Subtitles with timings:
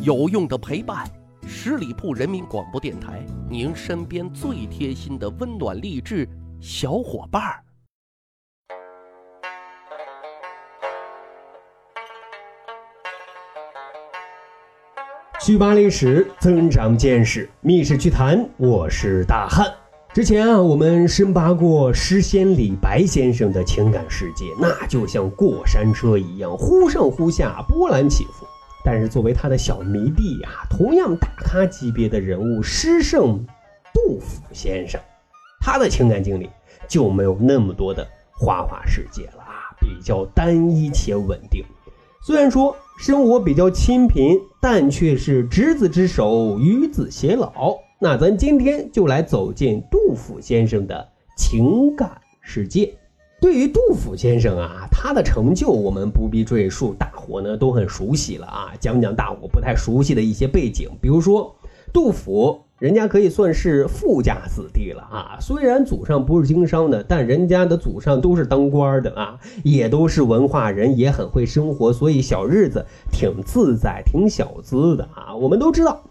[0.00, 1.04] 有用的陪伴，
[1.44, 6.28] 十里铺人民广播电台，您身边最贴心的温暖励志
[6.60, 7.64] 小伙伴儿。
[15.40, 19.66] 趣扒历史，增长见识，密室趣谈，我是大汉。
[20.14, 28.46] 之前啊，我们深扒过诗仙李白先生的情感世界，那就像过山车一样，忽上忽下，波澜起伏。
[28.90, 33.44] 但是作为他的小迷弟啊，同样大咖级别的人物，诗圣
[33.92, 34.98] 杜甫先生，
[35.60, 36.48] 他的情感经历
[36.88, 41.62] 就没有那么多的花花世界了啊，比较单一且稳定。
[42.22, 47.76] 虽然说生活比较清贫，但却是执子之手，与子偕老。
[48.00, 52.96] 那咱今天就来走进杜甫先生的情感世界。
[53.40, 58.72] 对于杜甫先生啊，他的成就我们不必赘述，大伙呢都很熟悉了啊。
[58.80, 61.54] 讲讲大伙不太熟悉的一些背景，比如说
[61.92, 65.38] 杜甫，人家可以算是富家子弟了啊。
[65.40, 75.36] 虽然祖上不是经商的，但人家的祖上都是当官的啊，也都是文化人，也很会生活，所以小日子挺自在，挺小资的啊。
[75.36, 76.02] 我们都知道。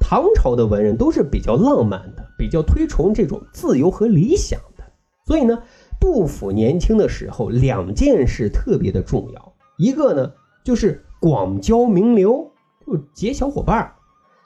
[0.00, 4.82] 唐朝的文人都是比较浪漫的，比较推崇这种自由和理想的，
[5.24, 5.62] 所以呢，
[6.02, 10.32] 杜甫年轻的时候两件事特别的重要，一个呢
[10.64, 12.50] 就是广交名流，
[12.84, 13.92] 就结小伙伴儿；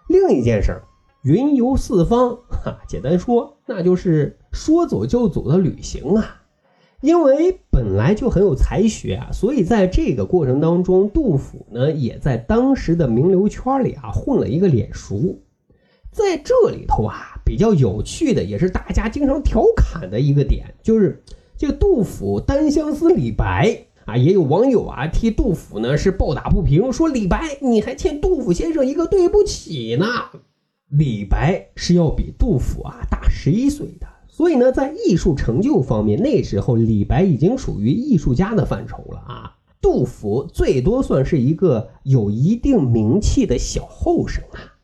[0.07, 0.83] 另一件事
[1.23, 6.43] 云游四方，哈，简单说那就是说走就走的旅行啊。
[7.01, 15.39] 因为本来就很有才学啊，所以在这个过程当中，杜甫呢也在当时的名流圈里啊混了一个脸熟。
[16.11, 21.23] 在这里头啊，比较有趣的，也是大家经常调侃的一个点，就是
[21.59, 30.07] 这个杜甫单相思李白啊，也有网友啊替杜甫呢是抱打不平，说李白你还欠杜甫先生一个对不起呢。
[30.89, 44.77] 李白是要比杜甫啊大十一岁的，所以呢，在艺术成就方面，那时候李白已经属于艺术家的范畴了啊，杜甫最多算是一个有一定名气的小后生啊，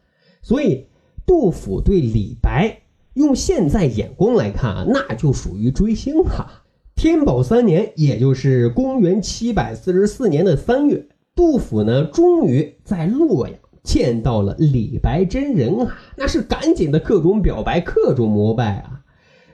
[0.43, 0.87] 所以。
[1.25, 2.83] 杜甫对李白
[3.15, 6.62] 用现在眼光来看啊，那就属于追星哈。
[7.03, 11.05] 天宝三年，也就是公元七百四十四年的三月，
[11.35, 19.01] 杜甫呢终于在洛阳见到了李白真人啊，那是赶紧的各种表白，各种膜拜啊。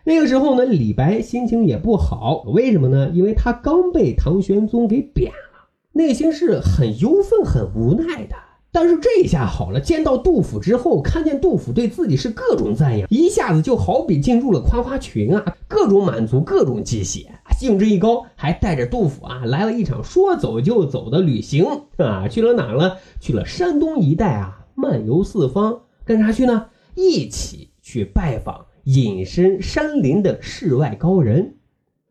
[0.04, 3.08] 那个时候呢，李白心情也不好，为什么呢？
[3.14, 8.36] 因为他刚被唐玄宗给贬了，内心是很忧愤、很无奈的。
[8.70, 22.98] 但是这下好了，见到杜甫之后，看见杜甫对自己是各种赞扬，一下子就好比进入了夸夸群啊，各种满足，各种鸡血，兴致一高，还带着杜甫啊来了一场说走就走的旅行啊，去了哪了？
[23.18, 26.66] 去了山东一带啊，漫游四方，干啥去呢？
[26.94, 31.56] 一起去拜访隐身山林的世外高人，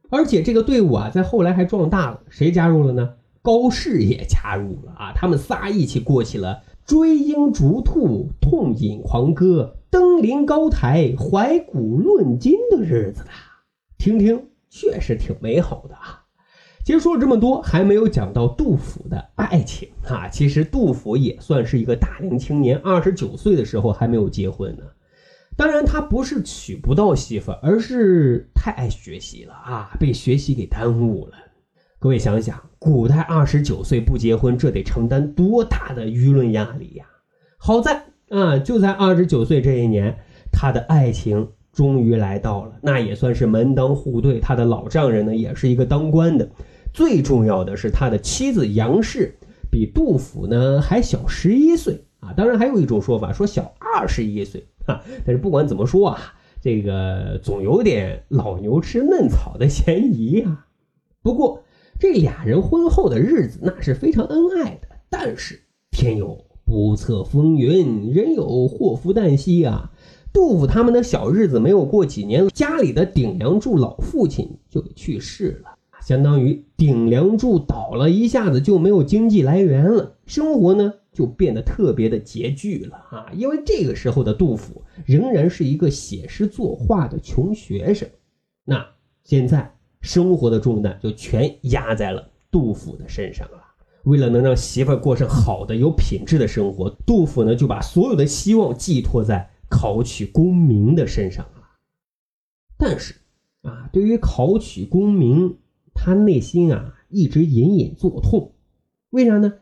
[0.09, 3.13] 而且这个队伍啊，在后来还壮大了，谁加入了呢？
[3.41, 13.29] 高适也加入了啊，他们仨一起过起了追鹰逐兔、痛饮狂歌、登临高台、怀古论今的日子了。
[13.97, 16.23] 听听，确实挺美好的啊。
[16.85, 20.29] 其实说了这么多，还没有讲到杜甫的爱情啊。
[20.29, 24.83] 其实杜甫也算是一个大龄青年，二十九岁的时候还没有结婚呢。
[25.57, 31.33] 当然，他不是娶不到媳妇，而是太爱学习了啊，被学习给耽误了。
[31.99, 37.05] 各位想想，古代二十九岁不结婚，这得承担多大的舆论压力呀！
[37.57, 40.19] 好在啊，就在二十九岁这一年，
[40.51, 44.39] 他的爱情终于来到了，那也算是门当户对。
[44.39, 46.49] 他的老丈人呢，也是一个当官的。
[46.91, 49.35] 最重要的是，他的妻子杨氏
[49.69, 52.33] 比杜甫呢还小十一岁啊！
[52.35, 55.03] 当然，还有一种说法说小二十一岁啊。
[55.23, 60.65] 但是不管怎么说啊，这个总有点老牛吃嫩草的嫌疑啊。
[61.21, 61.61] 不过，
[61.99, 65.61] 这俩人婚后的日子那是非常恩爱的，但是
[65.91, 69.91] 天有不测风云，人有祸福旦夕啊！
[70.37, 75.71] 杜甫他们的小日子没有过几年，家里的顶梁柱老父亲就去世了，
[76.05, 83.25] 相当于顶梁柱倒了一下子就没有经济来源了，生活呢就变得特别的拮据了啊！
[83.33, 88.07] 因为这个时候的杜甫仍然是一个写诗作画的穷学生，
[88.63, 88.85] 那
[89.23, 89.73] 现在。
[89.99, 93.57] 生活的重担就全压在了杜甫的身上了。
[94.03, 101.69] 为了能让媳妇过上好的、有品质的生活，杜甫呢就把所有的希望寄托在考取功名的身上了。
[102.77, 103.15] 但是
[103.61, 105.57] 啊，对于考取功名，
[105.93, 108.53] 他内心啊一直隐隐作痛。
[109.09, 109.53] 为啥呢？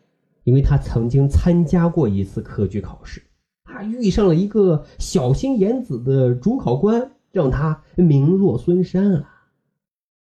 [0.43, 3.23] 因为他曾经参加过一次科举考试，
[3.63, 9.47] 啊，遇上了一个小心眼子的主考官，让他名落孙山啊。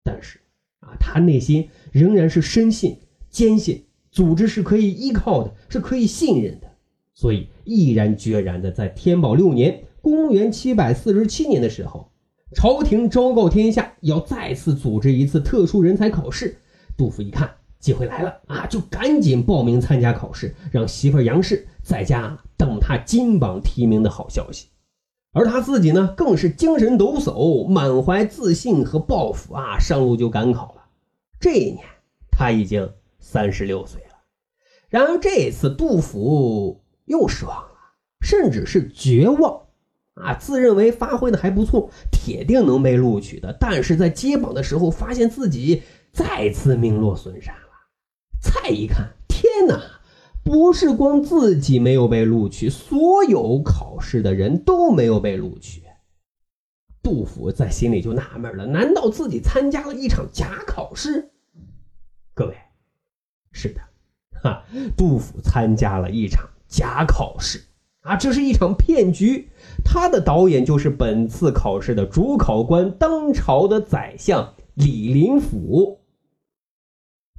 [0.02, 0.40] 但是
[0.80, 2.96] 啊，他内心仍然是深信、
[3.28, 6.67] 坚信组织是可以依靠的，是可以信任的，
[7.18, 12.12] 所以毅然决然的在天宝六年（公元747年）的时候，
[12.54, 16.58] 朝廷昭告天下，要再次组织一次特殊人才考试。
[16.96, 17.50] 杜甫一看。
[17.80, 24.66] 机会来了啊，就赶紧报名参加考试，让媳妇杨氏在家等他金榜题名的好消息。
[25.32, 30.86] 而他自己呢，更是精神抖擞，满怀自信和抱负啊，上路就赶考了。
[31.38, 31.84] 这一年
[32.32, 34.16] 他已经三十六岁了。
[34.88, 37.70] 然而这次杜甫又失望了，
[38.20, 39.62] 甚至是绝望
[40.14, 43.56] 啊，自认为发挥的还不错，铁定能被录取的。
[43.58, 45.82] 但是在接榜的时候，发现自己
[46.12, 47.60] 再次名落孙山了。
[48.40, 49.80] 再一看，天哪！
[50.44, 55.82] 不是光自己没有被录取，所有考试的人都没有被录取。
[57.02, 61.32] 杜甫在心里就纳闷了：难道自己参加了一场假考试？
[62.32, 62.56] 各位，
[63.52, 63.80] 是的，
[64.42, 64.64] 哈，
[64.96, 67.64] 杜甫参加了一场假考试
[68.02, 68.16] 啊！
[68.16, 69.48] 这是一场骗局。
[69.84, 76.00] 他的导演就是本次考试的主考官，当朝的宰相李林甫。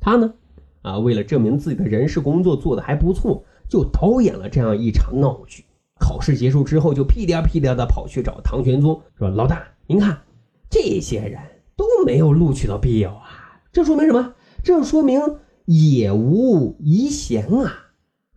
[0.02, 0.34] 他呢？
[0.82, 5.66] 啊，为了证明自己的人事工作做得还不错，就导演了这样一场闹剧。
[6.00, 10.22] 考试结束之后，就屁颠屁颠的跑去找唐玄宗，说：“老大，您看，
[10.70, 11.42] 这些人
[11.76, 14.34] 都没有录取到必要啊，这说明什么？
[14.64, 15.22] 这说明
[15.66, 17.89] 也无遗贤啊，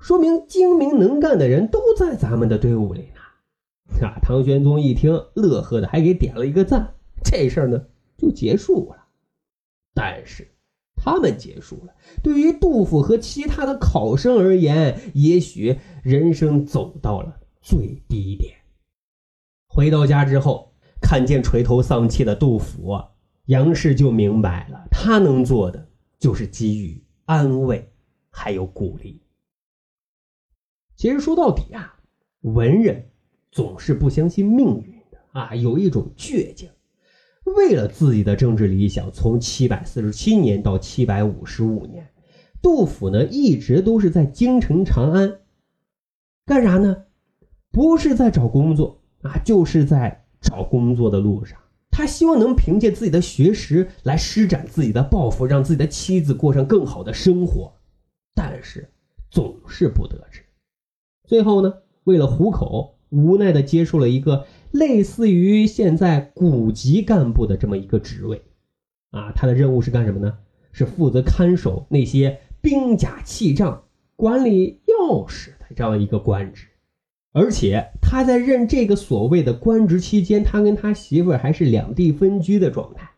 [0.03, 3.21] 说明精明能干的人都在咱们的队伍里呢。”
[4.05, 6.95] 啊，唐玄宗一听，乐呵的，还给点了一个赞。
[7.25, 7.87] 这事儿呢，
[8.19, 9.07] 就结束了。
[9.95, 10.49] 但是。
[11.05, 11.93] 他们结束了。
[12.23, 18.55] 对于杜甫和其他的考生而言，也许人生走到了最低点。
[19.67, 23.09] 回到家之后，看见垂头丧气的杜甫啊，
[23.47, 25.89] 杨氏就明白了，他能做的
[26.21, 27.91] 就是给予安慰，
[28.31, 29.22] 还有鼓励。
[31.03, 31.97] 其实说到底啊，
[32.43, 33.09] 文人
[33.51, 36.71] 总是不相信命运的啊，有一种倔强。
[37.57, 42.09] 为了自己的政治理想，从七百四十七年到七百五十五年，
[42.63, 45.41] 杜甫呢一直都是在京城长安，
[46.47, 47.07] 干啥呢？
[47.73, 51.59] 不是在找工作啊，就是在找工作的路上。
[51.91, 57.75] 他希望能凭借自己的学识来施展自己的抱负，让自己的妻子过上更好的生活，
[58.37, 58.89] 但是
[59.33, 60.42] 总是不得志。
[61.25, 61.75] 最后呢，
[62.05, 64.47] 为了糊口，无奈的接受了一个。
[64.73, 68.41] 类似于现在古籍干部的这么一个职位，
[69.11, 70.39] 啊，他的任务是干什么呢？
[70.73, 73.83] 是负责看守那些兵甲器仗、
[74.17, 76.69] 管理钥匙的这样一个官职。
[77.35, 83.11] 而且他在任这个所谓的官职期间，他跟他媳妇儿还是两地分居的状态。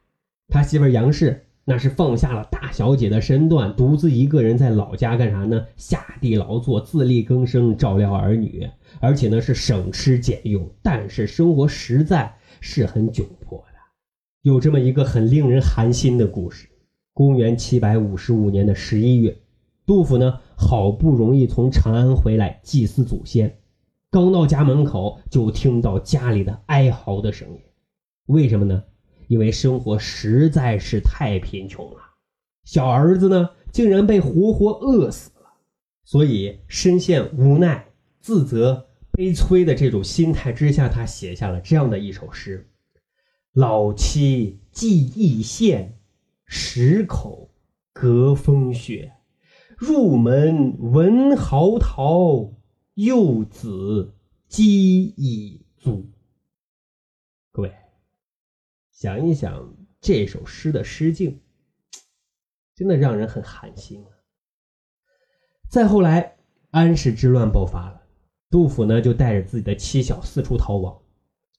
[0.48, 5.64] 他媳妇儿杨氏那是放下了大小姐的身段，独自一个人在老家干啥呢？
[5.76, 8.68] 下地劳作，自力更生，照料儿女。
[8.98, 13.78] 而且呢是省吃俭用，但是生活实在是很窘迫的。
[14.42, 16.68] 有这么一个很令人寒心的故事：
[17.12, 19.36] 公元七百五十五年的十一月，
[19.86, 23.56] 杜甫呢好不容易从长安回来祭祀祖先，
[24.10, 27.60] 刚到家门口就听到家里的哀嚎的声音。
[28.26, 28.82] 为什么呢？
[29.28, 31.98] 因为生活实在是太贫穷了，
[32.64, 35.54] 小儿子呢竟然被活活饿死了，
[36.04, 37.92] 所以深陷无奈。
[38.20, 42.70] 自责、悲催的这种心态之下，他写下了这样的一首诗
[43.52, 45.98] ：“老妻寄异县，
[46.46, 47.50] 十口
[47.92, 49.12] 隔风雪。
[49.76, 52.54] 入门闻嚎啕，
[52.94, 54.14] 幼子
[54.48, 56.10] 饥已足。”
[57.52, 57.74] 各位，
[58.90, 61.40] 想一想这首诗的诗境，
[62.74, 64.10] 真的让人很寒心啊。
[65.68, 66.36] 再后来，
[66.70, 68.02] 安史之乱爆发了。
[68.50, 70.96] 杜甫呢，就带着自己的妻小四处逃亡，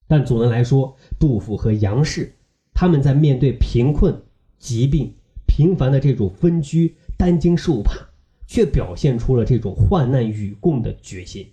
[0.08, 2.34] 但总的来说，杜甫和杨氏
[2.74, 4.22] 他们在面对贫困、
[4.58, 5.14] 疾病、
[5.46, 8.08] 频繁的这种分居、担惊受怕，
[8.48, 11.52] 却表现出了这种患难与共的决心。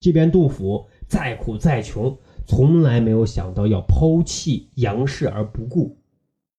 [0.00, 2.16] 这边杜甫再苦再穷，
[2.46, 5.97] 从来没有想到要抛弃杨氏而不顾；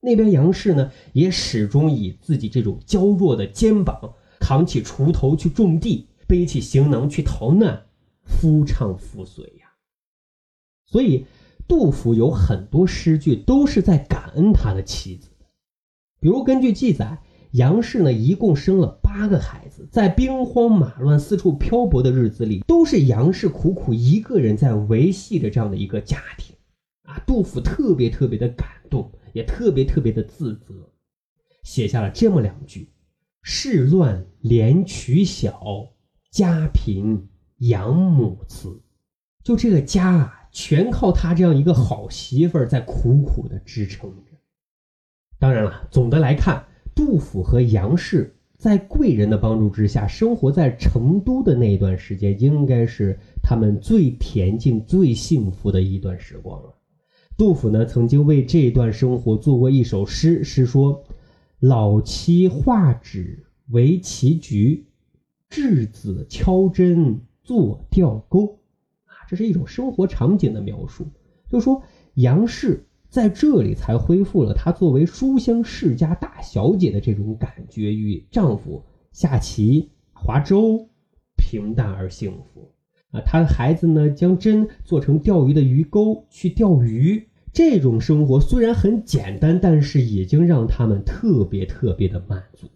[0.02, 7.86] 那边杨氏呢，也始终以自己这种娇弱的肩膀，扛起锄头去种地，背起行囊去逃难。
[8.24, 9.72] 夫唱妇随呀，
[10.86, 11.26] 所以
[11.68, 15.48] 杜甫有很多诗句都是在感恩他的妻子的。
[16.22, 17.18] 比如根据记载，
[17.52, 26.56] 杨氏呢一共生了八个孩子，在兵荒马乱、四处漂泊的日子里，都是杨氏苦苦一个人在维系着这样的一个家庭
[27.04, 27.20] 啊。
[27.26, 30.92] 杜甫特别特别的感动，也特别特别的自责，
[31.64, 32.90] 写下了这么两句
[33.44, 35.94] ：“世乱连娶小，
[36.32, 38.82] 家贫养母慈。”
[39.44, 44.32] 就这个家啊，全靠他这样一个好媳妇儿在苦苦的支撑着。
[45.40, 46.66] 当然了，总的来看。
[46.96, 56.76] 杜甫和杨氏在贵人的帮助之下，生活在成都的那段时间，应该是他们最恬静、最幸福的一段时光了。
[57.40, 61.06] 杜甫呢，曾经为这一段生活做过一首诗，诗说
[61.62, 64.86] ：“老妻画纸为棋局，
[65.50, 68.60] 稚子敲针做钓钩。”
[69.08, 71.08] 啊，这是一种生活场景的描述，
[71.48, 71.82] 就说
[72.16, 72.86] 杨氏。
[73.08, 80.90] 在这里才恢复了她作为书香世家大小姐的这种感觉，与丈夫下棋、划舟，
[81.38, 82.70] 平淡而幸福。
[83.12, 87.29] 啊，她的孩子呢，将针做成钓鱼的鱼钩去钓鱼。
[87.54, 92.68] 这种生活虽然很简单，但是已经让他们特别特别的满足。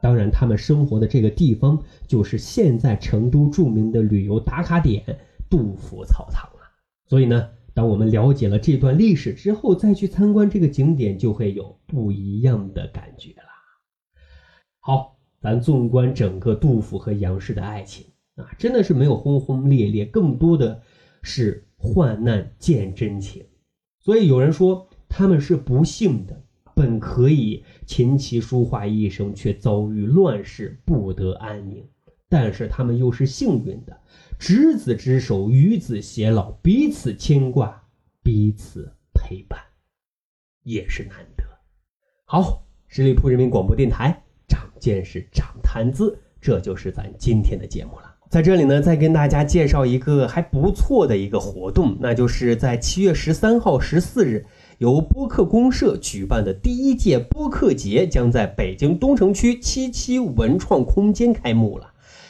[0.00, 5.04] 当然，他们生活的这个地方就是现在成都著名的旅游打卡点——
[5.50, 6.60] 杜甫草堂了。
[7.06, 7.48] 所以呢。
[7.74, 13.46] 当我们了解了这段历史之后，再去参观这个景点，就会有不一样的感觉了。
[14.80, 18.04] 好，咱纵观整个杜甫和杨氏的爱情
[18.34, 20.82] 啊，真的是没有轰轰烈烈，更多的
[21.22, 23.44] 是患难见真情。
[24.08, 26.42] 所以有人说他们是不幸的，
[26.74, 31.82] 本可以琴棋书画一生，却遭遇乱世，不得安宁；
[32.26, 34.00] 但是他们又是幸运的。
[34.38, 37.86] 执子之手，与子偕老，彼此牵挂，
[38.22, 39.60] 彼此陪伴，
[40.62, 41.44] 也是难得。
[42.24, 48.07] 好，十里铺人民广播电台，长见识，长谈资，这就是咱今天的节目了。
[48.28, 54.44] 在这里呢，再跟大家介绍一个还不错的一个活动，那就是在七月十三号、十四日，
[54.76, 61.86] 由播客公社举办的第一届播客节，将在北京东城区七七文创空间开幕了。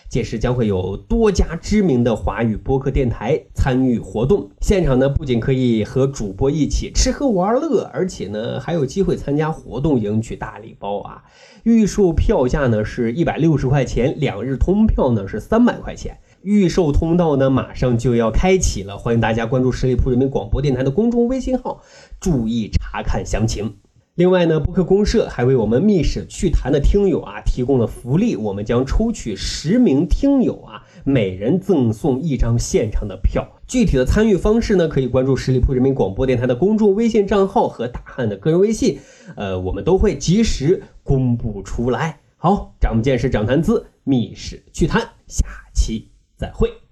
[0.08, 11.24] 届时将会有多家知名的华语播客电台参与活动，现场呢不仅可以和主播一起吃喝玩乐，而且呢还有机会参加活动，赢取大礼包啊！
[11.62, 16.18] 预售票价呢是一百六十块钱，两日通票呢是三百块钱。
[16.40, 21.82] 预售通道呢马上就要开启了，欢迎大家关注十里铺人民广播电台的公众微信号，
[22.18, 23.76] 注意查看详情。
[24.18, 33.46] 另外呢，播客公社还为我们密室趣谈的听友啊提供了福利，我们将抽取十名听友啊，每人赠送一张现场的票。
[33.68, 38.98] 具体的参与方式呢，可以关注十里铺人民广播电台的公众微信账号和大汉的个人微信，
[39.36, 42.18] 呃，我们都会及时公布出来。
[42.38, 46.87] 好，长见识，长谈资，密室趣谈，下期再会。